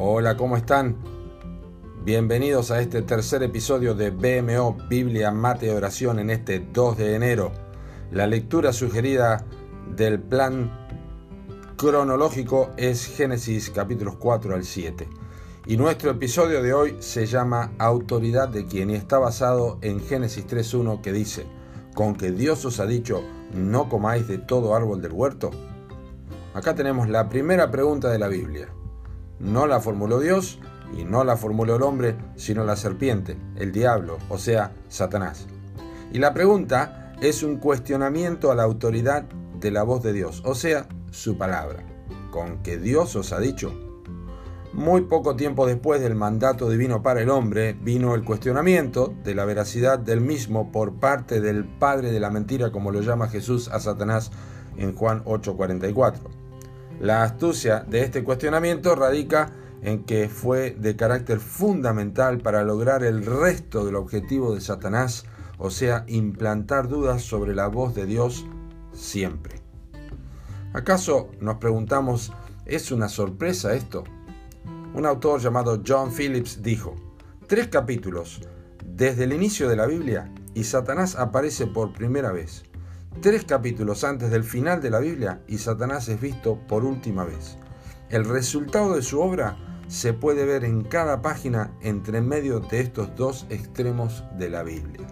Hola, 0.00 0.36
¿cómo 0.36 0.56
están? 0.56 0.96
Bienvenidos 2.04 2.70
a 2.70 2.80
este 2.80 3.02
tercer 3.02 3.42
episodio 3.42 3.96
de 3.96 4.10
BMO 4.10 4.76
Biblia, 4.88 5.32
Mate 5.32 5.66
y 5.66 5.70
Oración 5.70 6.20
en 6.20 6.30
este 6.30 6.60
2 6.60 6.98
de 6.98 7.16
enero. 7.16 7.50
La 8.12 8.28
lectura 8.28 8.72
sugerida 8.72 9.44
del 9.96 10.20
plan 10.20 10.70
cronológico 11.76 12.70
es 12.76 13.06
Génesis 13.06 13.70
capítulos 13.70 14.14
4 14.20 14.54
al 14.54 14.62
7. 14.62 15.08
Y 15.66 15.76
nuestro 15.76 16.12
episodio 16.12 16.62
de 16.62 16.72
hoy 16.72 16.96
se 17.00 17.26
llama 17.26 17.72
Autoridad 17.78 18.48
de 18.48 18.66
quien 18.66 18.90
y 18.90 18.94
está 18.94 19.18
basado 19.18 19.78
en 19.82 19.98
Génesis 19.98 20.46
3.1 20.46 21.00
que 21.00 21.12
dice, 21.12 21.44
con 21.96 22.14
que 22.14 22.30
Dios 22.30 22.64
os 22.64 22.78
ha 22.78 22.86
dicho, 22.86 23.24
no 23.52 23.88
comáis 23.88 24.28
de 24.28 24.38
todo 24.38 24.76
árbol 24.76 25.02
del 25.02 25.12
huerto. 25.12 25.50
Acá 26.54 26.76
tenemos 26.76 27.08
la 27.08 27.28
primera 27.28 27.72
pregunta 27.72 28.08
de 28.10 28.20
la 28.20 28.28
Biblia. 28.28 28.68
No 29.40 29.66
la 29.66 29.80
formuló 29.80 30.20
Dios 30.20 30.58
y 30.96 31.04
no 31.04 31.24
la 31.24 31.36
formuló 31.36 31.76
el 31.76 31.82
hombre, 31.82 32.16
sino 32.36 32.64
la 32.64 32.76
serpiente, 32.76 33.36
el 33.56 33.72
diablo, 33.72 34.18
o 34.28 34.38
sea, 34.38 34.72
Satanás. 34.88 35.46
Y 36.12 36.18
la 36.18 36.32
pregunta 36.32 37.12
es 37.20 37.42
un 37.42 37.56
cuestionamiento 37.56 38.50
a 38.50 38.54
la 38.54 38.62
autoridad 38.62 39.24
de 39.60 39.70
la 39.70 39.82
voz 39.82 40.02
de 40.02 40.12
Dios, 40.12 40.42
o 40.44 40.54
sea, 40.54 40.88
su 41.10 41.36
palabra. 41.36 41.84
Con 42.30 42.62
que 42.62 42.78
Dios 42.78 43.16
os 43.16 43.32
ha 43.32 43.40
dicho. 43.40 43.72
Muy 44.72 45.02
poco 45.02 45.34
tiempo 45.34 45.66
después 45.66 46.00
del 46.00 46.14
mandato 46.14 46.68
divino 46.68 47.02
para 47.02 47.22
el 47.22 47.30
hombre, 47.30 47.72
vino 47.80 48.14
el 48.14 48.24
cuestionamiento 48.24 49.14
de 49.24 49.34
la 49.34 49.44
veracidad 49.44 49.98
del 49.98 50.20
mismo 50.20 50.70
por 50.70 50.94
parte 50.94 51.40
del 51.40 51.64
padre 51.64 52.12
de 52.12 52.20
la 52.20 52.30
mentira, 52.30 52.70
como 52.70 52.92
lo 52.92 53.00
llama 53.00 53.28
Jesús 53.28 53.68
a 53.68 53.80
Satanás 53.80 54.30
en 54.76 54.94
Juan 54.94 55.24
8:44. 55.24 56.47
La 57.00 57.22
astucia 57.22 57.84
de 57.88 58.02
este 58.02 58.24
cuestionamiento 58.24 58.96
radica 58.96 59.52
en 59.82 60.04
que 60.04 60.28
fue 60.28 60.72
de 60.72 60.96
carácter 60.96 61.38
fundamental 61.38 62.38
para 62.38 62.64
lograr 62.64 63.04
el 63.04 63.24
resto 63.24 63.84
del 63.84 63.94
objetivo 63.94 64.54
de 64.54 64.60
Satanás, 64.60 65.24
o 65.58 65.70
sea, 65.70 66.04
implantar 66.08 66.88
dudas 66.88 67.22
sobre 67.22 67.54
la 67.54 67.68
voz 67.68 67.94
de 67.94 68.06
Dios 68.06 68.46
siempre. 68.92 69.60
¿Acaso 70.72 71.30
nos 71.40 71.56
preguntamos, 71.56 72.32
¿es 72.66 72.90
una 72.90 73.08
sorpresa 73.08 73.74
esto? 73.74 74.04
Un 74.94 75.06
autor 75.06 75.40
llamado 75.40 75.80
John 75.86 76.10
Phillips 76.12 76.62
dijo, 76.62 76.96
tres 77.46 77.68
capítulos 77.68 78.40
desde 78.84 79.24
el 79.24 79.32
inicio 79.32 79.68
de 79.68 79.76
la 79.76 79.86
Biblia 79.86 80.32
y 80.54 80.64
Satanás 80.64 81.14
aparece 81.14 81.68
por 81.68 81.92
primera 81.92 82.32
vez. 82.32 82.64
Tres 83.20 83.44
capítulos 83.44 84.04
antes 84.04 84.30
del 84.30 84.44
final 84.44 84.80
de 84.80 84.90
la 84.90 85.00
Biblia 85.00 85.40
y 85.48 85.58
Satanás 85.58 86.08
es 86.08 86.20
visto 86.20 86.56
por 86.68 86.84
última 86.84 87.24
vez. 87.24 87.58
El 88.10 88.24
resultado 88.24 88.94
de 88.94 89.02
su 89.02 89.20
obra 89.20 89.56
se 89.88 90.12
puede 90.12 90.44
ver 90.44 90.64
en 90.64 90.82
cada 90.82 91.20
página 91.20 91.72
entre 91.80 92.20
medio 92.20 92.60
de 92.60 92.78
estos 92.78 93.16
dos 93.16 93.44
extremos 93.50 94.22
de 94.38 94.50
la 94.50 94.62
Biblia. 94.62 95.04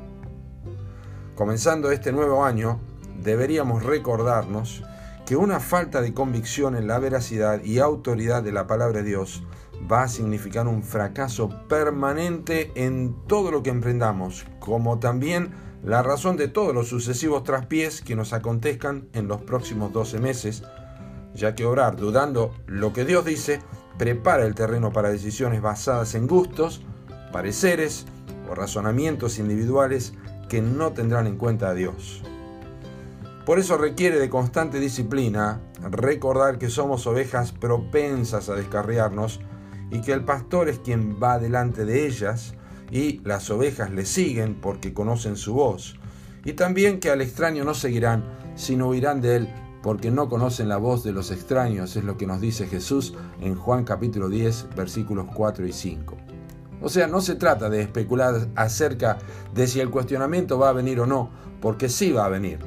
Comenzando 1.35 1.91
este 1.91 2.13
nuevo 2.13 2.45
año, 2.45 2.79
deberíamos 3.25 3.83
recordarnos 3.83 4.85
que 5.27 5.35
una 5.35 5.59
falta 5.59 6.01
de 6.01 6.15
convicción 6.15 6.77
en 6.77 6.87
la 6.87 7.01
veracidad 7.01 7.65
y 7.65 7.81
autoridad 7.81 8.45
de 8.45 8.53
la 8.53 8.69
palabra 8.69 8.99
de 8.99 9.09
Dios 9.09 9.43
va 9.91 10.05
a 10.05 10.09
significar 10.09 10.69
un 10.69 10.85
fracaso 10.85 11.49
permanente 11.69 12.71
en 12.77 13.17
todo 13.27 13.51
lo 13.51 13.65
que 13.65 13.71
emprendamos, 13.71 14.47
como 14.61 15.01
también 15.01 15.51
la 15.87 16.03
razón 16.03 16.37
de 16.37 16.49
todos 16.49 16.75
los 16.75 16.89
sucesivos 16.89 17.45
traspiés 17.45 18.03
que 18.03 18.17
nos 18.17 18.33
acontezcan 18.33 19.09
en 19.13 19.29
los 19.29 19.43
próximos 19.43 19.93
12 19.93 20.19
meses, 20.19 20.65
ya 21.33 21.55
que 21.55 21.65
orar 21.65 21.95
dudando 21.95 22.53
lo 22.67 22.93
que 22.93 23.05
Dios 23.05 23.25
dice 23.25 23.61
prepara 23.97 24.45
el 24.45 24.57
terreno 24.57 24.93
para 24.93 25.11
decisiones 25.11 25.63
basadas 25.63 26.17
en 26.17 26.27
gustos, 26.27 26.83
pareceres 27.33 28.05
o 28.51 28.55
razonamientos 28.57 29.39
individuales 29.39 30.13
que 30.49 30.61
no 30.61 30.93
tendrán 30.93 31.29
en 31.29 31.37
cuenta 31.37 31.69
a 31.69 31.75
Dios. 31.75 32.21
Por 33.45 33.61
eso 33.61 33.79
requiere 33.79 34.19
de 34.19 34.29
constante 34.29 34.81
disciplina 34.81 35.61
recordar 35.89 36.59
que 36.59 36.69
somos 36.69 37.07
ovejas 37.07 37.53
propensas 37.53 38.49
a 38.49 38.57
descarriarnos 38.57 39.39
y 39.93 40.01
que 40.01 40.13
el 40.13 40.25
pastor 40.25 40.69
es 40.69 40.81
quien 40.81 41.23
va 41.23 41.39
delante 41.39 41.85
de 41.85 42.09
ellas 42.09 42.57
y 42.91 43.21
las 43.25 43.51
ovejas 43.51 43.91
le 43.91 44.07
siguen 44.07 44.55
porque 44.61 44.93
conocen 44.95 45.37
su 45.37 45.55
voz. 45.55 45.97
Y 46.45 46.53
también 46.53 47.01
que 47.01 47.11
al 47.11 47.21
extraño 47.21 47.65
no 47.65 47.75
seguirán, 47.75 48.25
sino 48.55 48.89
huirán 48.89 49.21
de 49.21 49.37
él 49.37 49.49
porque 49.83 50.11
no 50.11 50.29
conocen 50.29 50.69
la 50.69 50.79
voz 50.79 51.05
de 51.05 51.13
los 51.13 51.31
extraños, 51.31 51.95
es 51.95 52.03
lo 52.03 52.17
que 52.17 52.27
nos 52.27 52.41
dice 52.41 52.67
Jesús 52.67 53.15
en 53.41 53.55
Juan 53.55 53.85
capítulo 53.85 54.29
10, 54.29 54.71
versículos 54.75 55.27
4 55.33 55.65
y 55.65 55.73
5. 55.73 56.17
O 56.83 56.89
sea, 56.89 57.07
no 57.07 57.21
se 57.21 57.37
trata 57.37 57.71
de 57.71 57.83
especular 57.83 58.49
acerca 58.57 59.19
de 59.55 59.67
si 59.67 59.81
el 59.81 59.91
cuestionamiento 59.91 60.59
va 60.59 60.71
a 60.71 60.73
venir 60.73 60.99
o 61.01 61.07
no, 61.07 61.31
porque 61.61 61.89
sí 61.89 62.11
va 62.11 62.25
a 62.25 62.31
venir. 62.31 62.59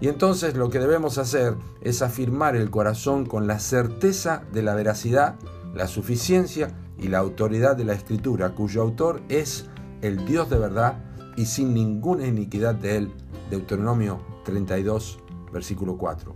Y 0.00 0.08
entonces 0.08 0.56
lo 0.56 0.68
que 0.68 0.80
debemos 0.80 1.18
hacer 1.18 1.54
es 1.80 2.02
afirmar 2.02 2.56
el 2.56 2.70
corazón 2.70 3.24
con 3.24 3.46
la 3.46 3.60
certeza 3.60 4.42
de 4.52 4.62
la 4.62 4.74
veracidad, 4.74 5.36
la 5.74 5.86
suficiencia 5.86 6.74
y 6.98 7.08
la 7.08 7.18
autoridad 7.18 7.76
de 7.76 7.84
la 7.84 7.94
Escritura, 7.94 8.50
cuyo 8.50 8.82
autor 8.82 9.22
es 9.28 9.66
el 10.02 10.24
Dios 10.26 10.50
de 10.50 10.58
verdad 10.58 11.02
y 11.36 11.46
sin 11.46 11.74
ninguna 11.74 12.26
iniquidad 12.26 12.74
de 12.74 12.96
él. 12.96 13.12
Deuteronomio 13.50 14.20
32, 14.44 15.18
versículo 15.52 15.96
4. 15.96 16.32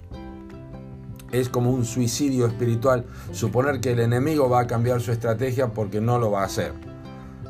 Es 1.30 1.48
como 1.48 1.70
un 1.70 1.84
suicidio 1.84 2.46
espiritual 2.46 3.04
suponer 3.32 3.80
que 3.80 3.92
el 3.92 4.00
enemigo 4.00 4.48
va 4.48 4.60
a 4.60 4.66
cambiar 4.66 5.00
su 5.00 5.12
estrategia 5.12 5.72
porque 5.72 6.00
no 6.00 6.18
lo 6.18 6.30
va 6.30 6.42
a 6.42 6.46
hacer. 6.46 6.72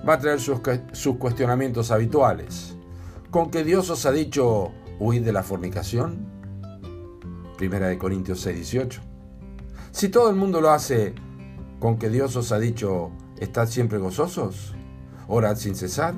Va 0.08 0.14
a 0.14 0.18
traer 0.18 0.40
sus, 0.40 0.60
cuestionamientos 1.18 1.90
habituales. 1.90 2.76
¿Con 3.30 3.50
que 3.50 3.62
Dios 3.62 3.88
os 3.90 4.04
ha 4.06 4.12
dicho 4.12 4.72
huid 4.98 5.24
de 5.24 5.32
la 5.32 5.42
fornicación? 5.42 6.26
Primera 7.56 7.88
de 7.88 7.98
Corintios 7.98 8.40
6, 8.40 8.56
18. 8.56 9.00
Si 9.90 10.08
todo 10.08 10.30
el 10.30 10.36
mundo 10.36 10.60
lo 10.60 10.70
hace, 10.70 11.14
¿con 11.78 11.98
que 11.98 12.10
Dios 12.10 12.36
os 12.36 12.52
ha 12.52 12.58
dicho 12.58 13.10
estad 13.38 13.68
siempre 13.68 13.98
gozosos? 13.98 14.74
Orad 15.26 15.56
sin 15.56 15.74
cesar. 15.74 16.14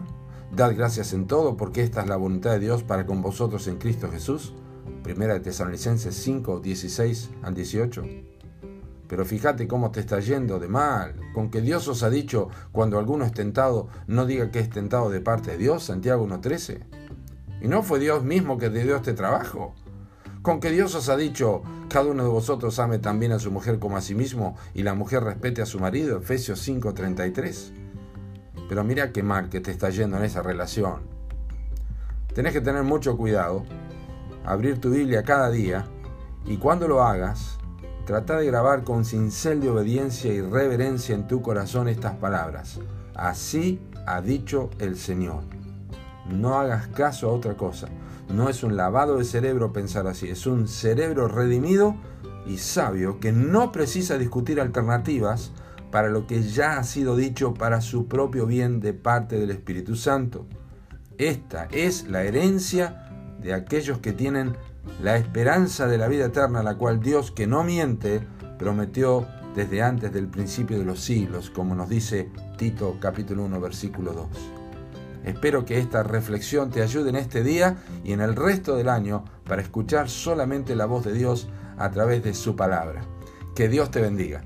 Dad 0.55 0.75
gracias 0.77 1.13
en 1.13 1.27
todo, 1.27 1.57
porque 1.57 1.83
esta 1.83 2.03
es 2.03 2.09
la 2.09 2.17
voluntad 2.17 2.53
de 2.53 2.61
Dios 2.61 2.83
para 2.83 3.07
con 3.07 3.23
vosotros 3.23 3.67
en 3.69 3.77
Cristo 3.77 4.11
Jesús. 4.11 4.55
Primera 5.03 5.35
de 5.35 5.41
Tesalonicenses 5.41 6.15
5, 6.15 6.61
16 6.61 7.31
al 7.43 7.55
18. 7.55 8.03
Pero 9.09 9.25
fíjate 9.25 9.67
cómo 9.67 9.91
te 9.91 10.01
está 10.01 10.21
yendo 10.21 10.59
de 10.59 10.69
mal, 10.69 11.15
con 11.35 11.51
que 11.51 11.61
Dios 11.61 11.89
os 11.89 12.03
ha 12.03 12.11
dicho, 12.11 12.49
cuando 12.71 12.99
alguno 12.99 13.25
es 13.25 13.33
tentado, 13.33 13.89
no 14.07 14.25
diga 14.25 14.51
que 14.51 14.61
es 14.61 14.71
tentado 14.71 15.11
de 15.11 15.21
parte 15.21 15.53
de 15.53 15.59
Dios, 15.59 15.85
Santiago 15.85 16.27
1.13. 16.27 16.81
Y 17.61 17.69
no 17.69 17.83
fue 17.83 17.99
Dios 17.99 18.23
mismo 18.25 18.57
que 18.57 18.71
te 18.71 18.85
dio 18.85 18.97
este 18.97 19.13
trabajo. 19.13 19.75
Con 20.43 20.59
que 20.59 20.71
Dios 20.71 20.95
os 20.95 21.11
ha 21.11 21.19
dicho, 21.19 21.63
cada 21.91 22.07
uno 22.07 22.23
de 22.23 22.31
vosotros 22.31 22.79
ame 22.79 22.99
también 22.99 23.33
a 23.33 23.39
su 23.39 23.51
mujer 23.51 23.79
como 23.79 23.99
a 23.99 24.01
sí 24.01 24.15
mismo, 24.15 24.57
y 24.73 24.83
la 24.83 24.95
mujer 24.95 25.23
respete 25.23 25.61
a 25.61 25.67
su 25.67 25.79
marido, 25.79 26.17
Efesios 26.17 26.67
5.33. 26.67 27.73
Pero 28.67 28.83
mira 28.83 29.13
qué 29.13 29.23
mal 29.23 29.51
que 29.51 29.61
te 29.61 29.71
está 29.71 29.91
yendo 29.91 30.17
en 30.17 30.25
esa 30.25 30.41
relación. 30.41 31.03
Tenés 32.35 32.55
que 32.55 32.63
tener 32.63 32.85
mucho 32.85 33.19
cuidado 33.19 33.65
abrir 34.47 34.81
tu 34.81 34.91
Biblia 34.91 35.25
cada 35.25 35.51
día 35.51 35.87
y 36.47 36.57
cuando 36.57 36.89
lo 36.89 37.03
hagas, 37.03 37.59
trata 38.07 38.39
de 38.39 38.47
grabar 38.47 38.83
con 38.83 39.05
cincel 39.05 39.61
de 39.61 39.69
obediencia 39.69 40.33
y 40.33 40.41
reverencia 40.41 41.15
en 41.15 41.27
tu 41.27 41.43
corazón 41.43 41.87
estas 41.89 42.15
palabras. 42.15 42.81
Así 43.15 43.79
ha 44.07 44.23
dicho 44.23 44.71
el 44.79 44.97
Señor. 44.97 45.60
No 46.31 46.59
hagas 46.59 46.89
caso 46.89 47.29
a 47.29 47.33
otra 47.33 47.57
cosa. 47.57 47.89
No 48.29 48.49
es 48.49 48.63
un 48.63 48.77
lavado 48.77 49.19
de 49.19 49.25
cerebro 49.25 49.73
pensar 49.73 50.07
así, 50.07 50.29
es 50.29 50.47
un 50.47 50.69
cerebro 50.69 51.27
redimido 51.27 51.97
y 52.47 52.59
sabio 52.59 53.19
que 53.19 53.33
no 53.33 53.73
precisa 53.73 54.19
discutir 54.19 54.61
alternativas 54.61 55.53
para 55.91 56.09
lo 56.09 56.27
que 56.27 56.43
ya 56.43 56.79
ha 56.79 56.85
sido 56.85 57.17
dicho 57.17 57.55
para 57.55 57.81
su 57.81 58.07
propio 58.07 58.47
bien 58.47 58.81
de 58.81 58.93
parte 58.93 59.39
del 59.39 59.51
Espíritu 59.51 59.97
Santo. 59.97 60.47
Esta 61.19 61.67
es 61.73 62.09
la 62.09 62.23
herencia 62.23 63.11
de 63.43 63.53
aquellos 63.53 63.99
que 63.99 64.13
tienen 64.13 64.57
la 65.03 65.17
esperanza 65.17 65.87
de 65.87 65.99
la 65.99 66.09
vida 66.09 66.27
eterna, 66.27 66.63
la 66.63 66.77
cual 66.77 67.01
Dios, 67.01 67.31
que 67.31 67.47
no 67.47 67.65
miente, 67.65 68.21
prometió 68.59 69.27
desde 69.55 69.83
antes 69.83 70.13
del 70.13 70.29
principio 70.29 70.79
de 70.79 70.85
los 70.85 71.01
siglos, 71.01 71.51
como 71.51 71.75
nos 71.75 71.89
dice 71.89 72.31
Tito 72.57 72.97
capítulo 73.01 73.45
1 73.45 73.61
versículo 73.61 74.13
2. 74.13 74.60
Espero 75.25 75.65
que 75.65 75.79
esta 75.79 76.03
reflexión 76.03 76.71
te 76.71 76.83
ayude 76.83 77.11
en 77.11 77.17
este 77.17 77.43
día 77.43 77.77
y 78.05 78.13
en 78.13 78.21
el 78.21 78.37
resto 78.37 78.77
del 78.77 78.89
año 78.89 79.25
para 79.45 79.63
escuchar 79.63 80.09
solamente 80.09 80.75
la 80.75 80.87
voz 80.87 81.05
de 81.05 81.13
Dios 81.13 81.49
a 81.79 81.91
través 81.91 82.23
de 82.23 82.35
su 82.35 82.57
palabra. 82.57 83.03
Que 83.55 83.69
Dios 83.69 83.91
te 83.91 84.01
bendiga. 84.01 84.45